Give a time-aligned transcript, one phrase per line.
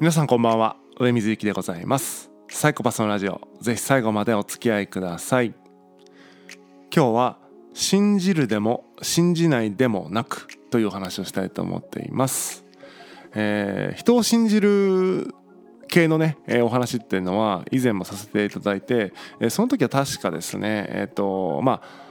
[0.00, 0.76] 皆さんこんばんは。
[1.00, 2.30] 上水幸でございます。
[2.48, 3.40] サイコパスのラジオ。
[3.60, 5.52] ぜひ最後までお付き合いください。
[6.94, 7.38] 今日は
[7.74, 12.64] 信じるでも信じないでもなくというお話をしたいと思っています、
[13.34, 15.34] えー、人を信じる
[15.88, 22.08] 系のね、えー、お話っていうのは以前もさせていただいて、えー、その時は確かですねえっ、ー、とまあ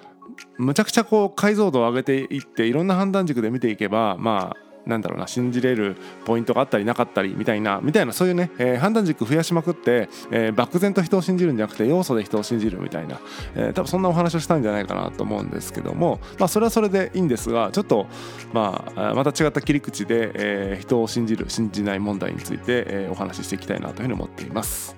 [0.58, 13.20] むちゃくちゃこう解像度を上げていっていろんな判断軸で見ていけばまあなんだろうな信じれるポイントがあったりなかったりみたいなみたいなそういうね、えー、判断軸増やしまくって、えー、漠然と人を信じるんじゃなくて要素で人を信じるみたいな、
[13.56, 18.08] えー、多分そんなお話をしたんじゃないかなと思うんですけどもまあそれはそれでいいんですがちょっと
[18.54, 24.96] まあまた違った切り口で、えー、人を信じる信じない問題について、えー、お話ししていきたいなというふうに思っています。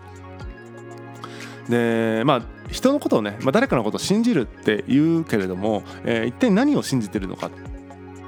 [1.70, 7.50] でまあ人のことをね、まあ、誰かのことを信じるって言うけれども、えー、一体何を信じてるのかっ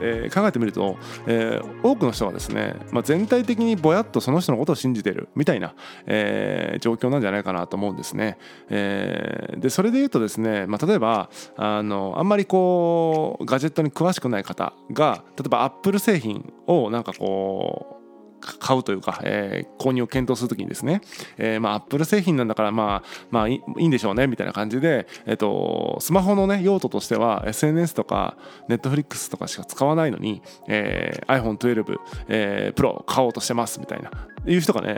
[0.01, 0.97] えー、考えてみると、
[1.27, 5.75] えー、多くの人がですね、まあ、全体的にぼやっとその人のことを信じてるみたいな、
[6.05, 8.37] えー、状況なんじゃないかなと思うんですね。
[8.69, 18.00] え、でそれで言うとですね、まあ、例えばあのあんまりこうガジェットに詳しくない方が例えばアップル製品をなんかこう
[18.41, 21.01] 買うというか、えー、購入を検討するときにですね、
[21.37, 31.97] えー、まあアップル製品なんだからまあまあいいんでしょうねみたいな感じで、えっ、ー、とスマホのね用途としては SNS とか Netflix とかしか使わないのに、えー、iPhone12、
[32.27, 34.11] えー、Pro 買おうとしてますみたいな
[34.47, 34.95] いう人がね、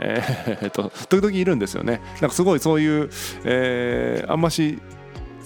[0.62, 2.00] えっと時々いるんですよね。
[2.20, 3.10] なんかすごいそういう、
[3.44, 4.78] えー、あんまし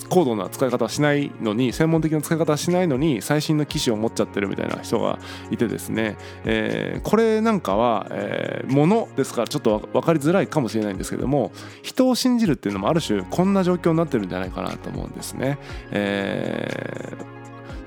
[0.08, 5.18] 高度な使い方しないのに専門的な使い方はしないのに最新の機種を持っちゃってるみたいな人が
[5.50, 15.58] いてですね、えー、これなんかは、えー、ものですからちょっと分かりづらいかもしれないんですけども人を信じるっていうのもある種こんな状況になってるんじゃないかなと思うんですね。
[15.90, 17.37] えー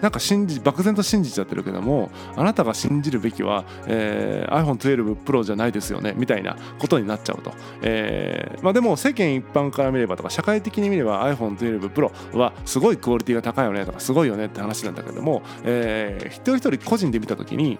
[0.01, 17.79] なんか信じ漠然と信じちゃってるけどもあなたが信じるべきは、えー、iPhone12 Pro じゃないですよねみたいなことになっちゃうと、えーまあ、でも世間一般から見ればとか社会的に見れば iPhone12 Pro はすごいクオリティが高いよねとかすごいよねって話なんだけども、えー、一人一人個人で見た時に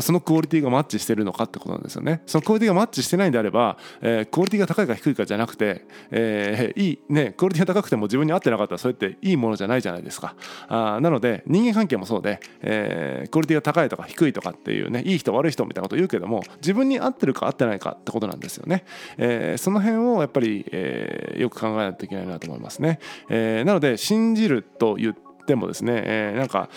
[0.00, 2.22] そのクオリティがマッチしてるのかってことなんですよね。
[2.26, 10.34] そのクオリティがマッチしてないんであれば、えー、クオリティが高いか低いかじゃなくて、えー、いいねクオリティが高くても自分に合ってなかったらそれっていいものじゃないじゃないですか。
[10.68, 18.84] あなので人間関係もそうで、えー、クオリティが高いとか低いとかっていうねいい人悪い人みたいなこと言うけども自分に合ってるか合ってないかってことなんですよね。
[19.18, 22.98] えー、その辺をやっぱり、えー、よく考えないといけないなと思いますね。
[23.28, 25.14] えー、なので信じると言っ
[25.46, 26.68] てもですね、えー、なんか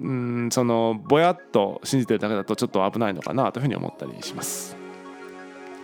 [0.00, 4.83] うんそのぼやっと信じてるだけだとちょっと危ないのかなというふうに思ったりします。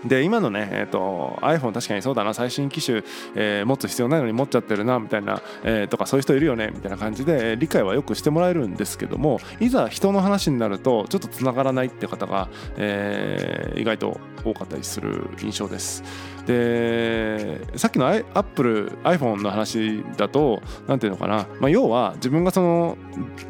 [0.05, 3.03] で今のね、えーと、iPhone 確かにそうだな最新機種、
[3.34, 16.03] えー、持つ必要ないのに持っちゃってるなみたいな、えー、とかそういう人いるよねみたいな感じで理解はよくしてもらえるんですけどもいざ人の話になるとちょっとつながらないって方が、えー、意外と多かったりする印象です。
[16.47, 22.97] でさっきのアップル iPhone の話だと何ていうのかな、まあ、要は自分がその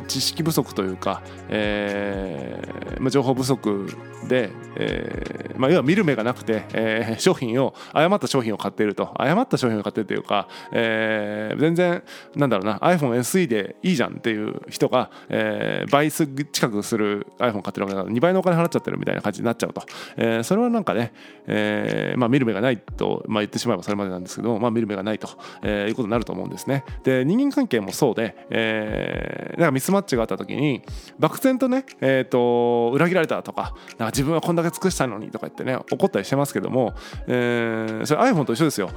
[0.09, 3.87] 知識不足というか、えーまあ、情報不足
[4.29, 9.11] で、えーまあ、要は見る目がなくて、えー、商品を誤った商品を買っていると。
[9.17, 12.03] 誤った商品を買っているというか、えー、全然
[12.37, 19.83] なんだろうな iPhone SE でいいじゃんっていう人が、えー、倍近くする iPhone 買ってるわけだから2倍のお金払っちゃってるみたいな感じになっちゃうと、
[20.17, 21.13] えー、それはなんかね、
[21.47, 25.29] えーまあ、見る目がないと、まあ、言ってしまえばそれまでなんですけど、まあ、見る目がないと、
[25.63, 26.85] えー、いうことになると思うんですね。
[27.05, 30.83] で人間関係もそうで、えー、なんかミスマッチがあった時に
[31.19, 36.95] 漠然とね、えーと、裏切られたとかなんか自分はこんだけ尽くしたのにとか言ってね怒ったりしてますけども、
[37.27, 38.91] えー、それ iPhone と一緒ですよ。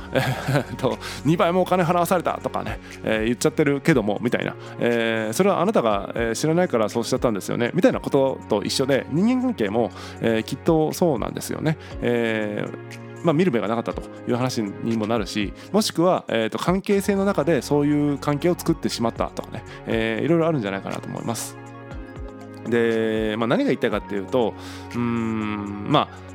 [0.78, 11.78] と2倍もお金払わされたとかね、えー、言っちゃってるけどもみたいな、えー、それはあなたが、知らないからそうしちゃったんですよねみたいなことと一緒で人間関係も、えー、きっとそうなんですよね。
[12.02, 21.58] えーまあ、見る目がなかったという話にもなるしもしくは、えー、と関係性の中でそういう関係を作ってしまったとかね、えー、いろいろあるんじゃないかなと思います。
[22.68, 24.54] で、まあ、何が言いたいかっていうと
[24.96, 26.34] うんまあ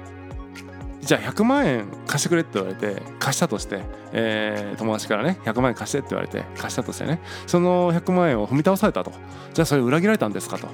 [1.00, 9.12] じゃあ100万円貸してくれって言われて貸したとして、えー、友達からね100万円貸してって言われて貸したとしてねその100万円を踏み倒されたと。
[9.54, 10.68] じゃあそれ裏切られたんですかと。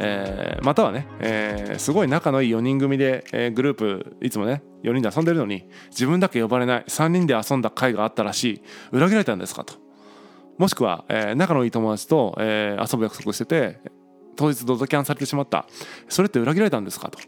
[0.00, 8.62] えー、またはね、えー、すごい仲のいい4人組で、えー、グループいつもね4人で遊んでるのに自分だけ呼ばれない3人で遊んだ会があったらしい
[8.92, 9.74] 裏切られたんですかと。
[10.56, 13.80] もしくは、え、仲のいい友達と、え、遊ぶ約束してて
[14.36, 15.66] 当日ドドキャンされてしまった。
[16.08, 17.18] それって裏切られたんですかと。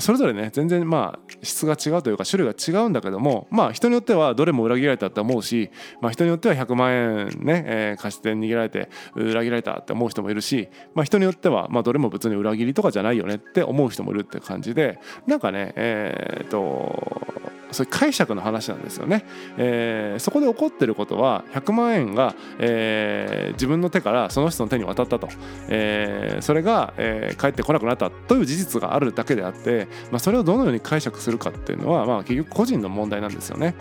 [0.00, 5.70] それぞれね全然まあ質が違うというか種類が違うんだけどもまあ人によってはどれも裏切られたって思うし、
[6.00, 17.27] まあ、人によっては100万円ね、え、貸して逃げられて裏切られたって思う人もいるし、まあ、人によってはまあどれも別に裏切りとかじゃないよねって思う人もいるって感じでなんかねえ、っと
[17.70, 19.24] そういう解釈の話なんですよね、
[19.56, 25.28] えー、そこで起こってることは100万円が、えー、自分の手からその人の手に渡ったと、
[25.68, 33.74] えー、それが、えー、返ってこなくなったという事実があるだけであって、まあ、それをどのように解釈するかっていうのは、まあ、結局個人の問題なんですよね。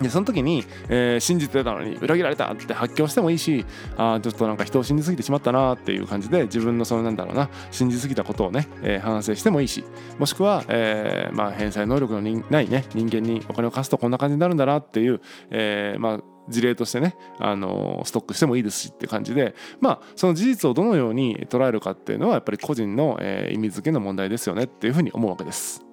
[0.00, 3.64] でその時に、えー、信じてたのに裏切られたって発狂してもいいし
[3.96, 9.84] あちょっとなんか人を信じすぎてしまったなっていう感じで自分のそのなんだろうな信じすぎたことをね、えー、反省してもいいし
[10.18, 25.87] もしくは、えー、まあ、返済能力のないね人間にお金を貸すとこんな感じになるんだなっていう、えまあ事例としてね、あのストックしてもいいですしって感じでまあその事実をどのように捉えるかっていうのはやっぱり個人の、え意味付けの問題ですよねっていうふうに思うわけです。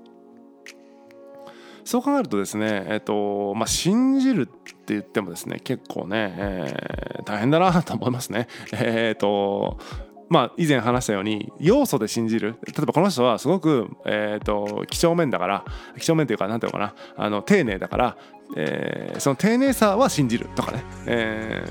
[1.86, 8.48] そう考えるとですね、えーとまあ、信じるって言ってもですね結構ね、えー、大変だなと思いますね。
[8.74, 9.78] えーと
[10.28, 15.64] まあ、以前話したように要素で信じる例えばこの人はすごく、えーと、几帳面だから
[16.00, 18.18] 几帳面というか何ていうのかなあの丁寧だから、
[18.58, 21.64] えー、その丁寧さは信じるとかね、え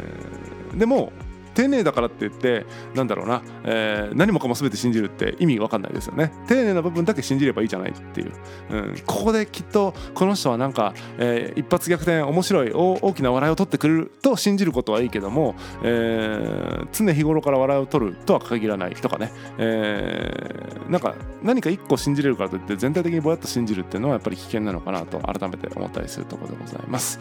[0.72, 1.12] ー、でも
[1.54, 6.32] 丁寧だからって言ってなんだろうな、えー、何もかも全て信じるって意味わかんないですよね。
[6.46, 8.32] 丁寧な部分だけ信じればいいじゃないっていう、
[8.70, 27.18] うん、ここできっとこの人はなんか、えー、一発逆転面白い大きな笑いを取ってくれると信じることはいいけども、えー、常日頃から笑いを取るとは限らないとかね、えー、なんか何か一個信じれるからといって全体的にぼやっと信じるっていうのはやっぱり危険なのかなと改めて思ったりするところでございます。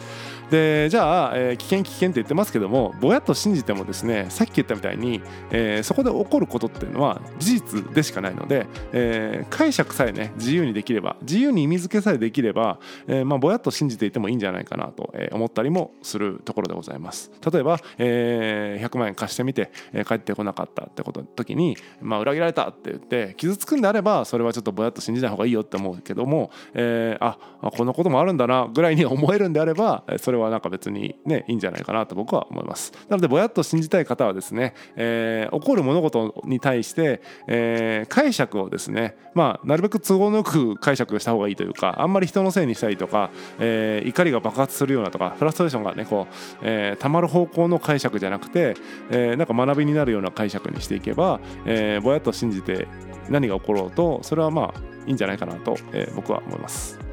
[0.50, 17.30] でじゃあ、えー、危険危険って言ってますけどもぼやっと信じてもですねさっき言ったみたいに、えー、そこで起こることっていうのは事実でしかないので、えー、解釈さえね自由にできれば自由に意味付けさえできれば、えー、まあぼやっと信じていてもいいんじゃないかなと思ったりもするところでございます。
[17.52, 27.38] 例えば、えー、100万円貸してみて、え、帰ってこなかったってことの時に、まあ、裏切られたって言って傷つくんであればそれはちょっとぼやっと信じない方がいいよって思うけども、えー、あ
[27.70, 32.92] このこともあるんだなぐらいに思えるんであればそれはなんか別にねいいんじゃないかなと僕は思います。
[33.08, 48.76] なのでぼやっと信じたい方はですね、えー、起こる物事に対して、えー、解釈をですね、まあ、なるべく都合のよく解釈した方がいいというかあんまり人のせいにしたりとか、えー、怒りが爆発するようなとかフラストレーションがねこう、えー、たまる方向の解釈じゃなくて、
[49.10, 52.86] えー、なんか学びになるような解釈にしていけば、えー、ぼやっと信じて
[53.28, 57.03] 何が起ころうとそれはまあいいんじゃないかなと、えー、僕は思います。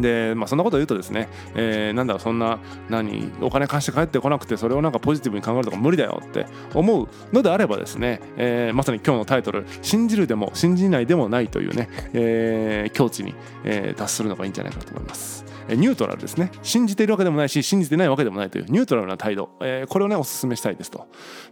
[0.00, 2.58] でまあ、そんなこと言うとですね、えー、なんだろそんな
[2.88, 15.50] 何お金貸して帰ってこなくてそれをなんかポジティブに考えるとか無理だよって思うのであればですね、えー、まさに今日のタイトル「信じるでも信じないでもない」というね、えー、境地に、えー、達するのがいいんじゃないかと思います。
[15.76, 16.50] ニュートラルですね。
[16.62, 21.06] 信じているわけでもないし信じてないわけでもないというニュートラルな態度、えー、これをねお勧めしたいですと。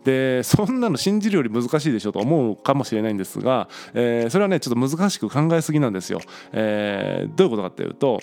[0.04, 6.20] でそんなの信じるより難しいでしょうと思うかもしれないんですが、えー、それはねちょっと難しく考えすぎなんですよ、
[6.52, 8.20] えー、どういうことかっていうと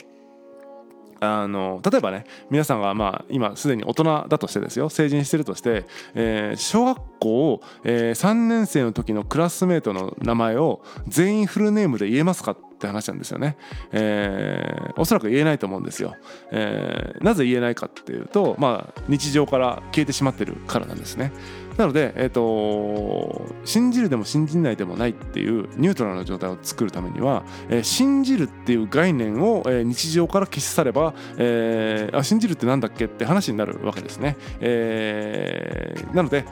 [1.19, 13.57] あの例えばね皆さんがまあ今すでに大人だとしてですよ成人してるとして、えー、小学校、えー、3年生の時のクラスメートの名前を全員フルネームで言えますかって話なんですよね、
[13.91, 16.15] えー、おそらく言えないと思うんですよ、
[16.51, 21.31] えー、なぜ言えないかっていうとまあ日常から消えてしまってるからなんですね。
[21.77, 34.37] なので、えーと、信じるでも信じないでもないっていうニュートラルな状態を作るためには、えー、信じるっていう概念を、えー、日常から消し去れば、えー、あ信じるって何だっけって話になるわけですね。
[34.61, 36.45] えー、なので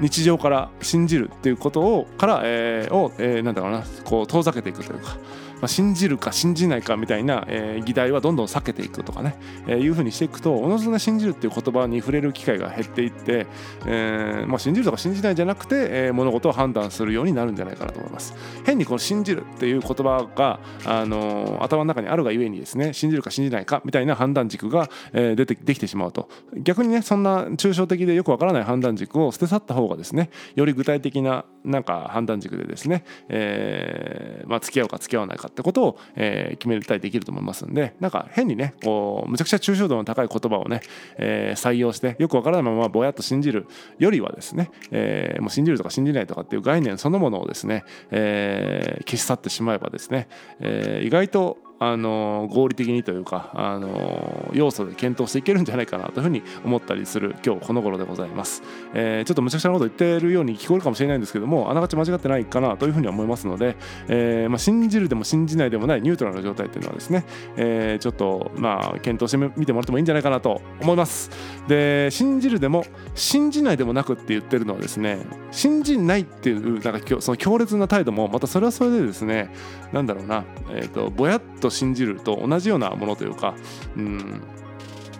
[0.00, 5.16] 日常から信じるっていうことをから、えー、を、えー、なんだろうなこう遠ざけていくというか。
[5.60, 13.46] まあ、信じるか信じないかみたいな、えー、議題はどんどん避けていくとかね、えー、いうふうにしていくとおのずと信じるっていう言葉に触れる機会が減っていって、
[13.86, 40.80] えーまあ、信じるとか信じないじゃなくて、えー、物事を判断するようになるんじゃないかなと思います変にこの信じるっていう言葉が、あのー、頭の中にあるがゆえにですね信じるか信じないかみたいな判断軸が、えー、出てできてしまうと逆にねそんな抽象的でよくわからない判断軸を捨て去った方がですねより具体的ななんか判断軸でですね、えーまあ、付き合うか付き合わないかってことを、えー、決めたりできると思いますんでなんか変にねこうむちゃくちゃ抽象度の高い言葉をね、
[41.18, 43.66] えー、採用してよくわからないままぼやっと信じる
[43.98, 50.28] よりはですね、えー、もう信じるとか信じないとかっていう概念そのものをですね、えー、消し去ってしまえばですね、
[50.60, 63.76] えー、意外とあの合理的にというかあの要素で検討していけるんじゃないかなというふうに思ったりする今日この頃でございます、えー、ちょっとむちゃくちゃなこと言ってるように聞こえるかもしれないんですけどもあながち間違ってないかなというふうに思いますので、
[64.08, 67.24] えー、まあ、信じるでも信じないでもないニュートラルな状態っていうのはですね、
[67.56, 71.30] えー、ちょっとまあ検討してみてもらってもいいんじゃないかなと思います。
[71.66, 72.84] で信じるでも
[73.14, 75.18] 信じないでもなくって言ってるのはですね
[75.50, 79.50] 信じないっていうなんかその強烈な態度もまたそれはそれでですね
[79.92, 83.54] なんだろうなえっ、ー、とぼやっと信じると同じようなものというか
[83.96, 84.42] うん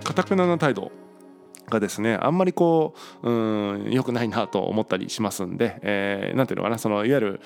[0.05, 0.93] かたくなな態度
[1.69, 7.41] がですねあんまりこううん良くないなと思ったりしますんで、えー、なんていうのかなそのいわゆる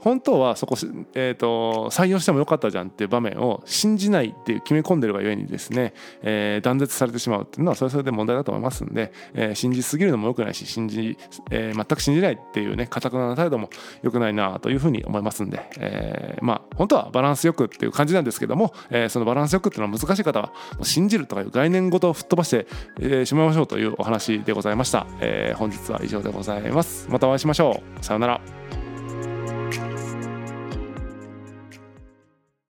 [0.00, 0.76] 本当はそこ、
[1.14, 11.16] えーと、採用してもよかったじゃんっていう場面を信じないっていう決め込んでるがゆえにですね、えー、断絶されてしまうっていうのはそれはそれで問題だと思いますんで、えー、信じすぎるのもよくないし信じ、
[11.50, 13.70] えー、全く信じないっていうねかたくなな態度も
[14.02, 20.52] よくないなというふうに思いますんで、えー、まあ本当はバランスよくっていう感じなんですけども、えー、そのバランスよくっていうのは難しい方は
[20.82, 22.66] 信じるとかいう概念ごと吹っ飛ばして、
[23.00, 27.08] えー、しまいましょうというお話でございました、えー、本日は以上でございます。
[27.10, 28.04] またお会いしましょう。
[28.04, 28.79] さようなら。